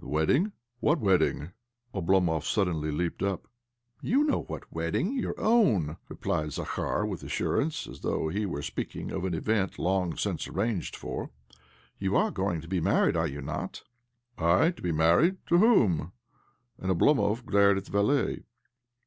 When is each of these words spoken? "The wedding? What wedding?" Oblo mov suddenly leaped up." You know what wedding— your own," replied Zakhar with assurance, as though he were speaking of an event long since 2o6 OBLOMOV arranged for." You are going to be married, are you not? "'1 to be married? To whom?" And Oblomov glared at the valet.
"The 0.00 0.08
wedding? 0.08 0.52
What 0.80 0.98
wedding?" 0.98 1.52
Oblo 1.94 2.18
mov 2.18 2.42
suddenly 2.44 2.90
leaped 2.90 3.22
up." 3.22 3.46
You 4.10 4.24
know 4.24 4.44
what 4.44 4.72
wedding— 4.72 5.12
your 5.20 5.38
own," 5.38 5.98
replied 6.08 6.52
Zakhar 6.54 7.04
with 7.06 7.22
assurance, 7.22 7.86
as 7.86 8.00
though 8.00 8.28
he 8.30 8.46
were 8.46 8.62
speaking 8.62 9.10
of 9.10 9.26
an 9.26 9.34
event 9.34 9.78
long 9.78 10.16
since 10.16 10.46
2o6 10.46 10.50
OBLOMOV 10.50 10.56
arranged 10.56 10.96
for." 10.96 11.30
You 11.98 12.16
are 12.16 12.30
going 12.30 12.62
to 12.62 12.68
be 12.68 12.80
married, 12.80 13.14
are 13.14 13.26
you 13.28 13.42
not? 13.42 13.82
"'1 14.38 14.72
to 14.76 14.80
be 14.80 14.90
married? 14.90 15.36
To 15.48 15.58
whom?" 15.58 16.12
And 16.78 16.90
Oblomov 16.90 17.44
glared 17.44 17.76
at 17.76 17.84
the 17.84 17.92
valet. 17.92 18.44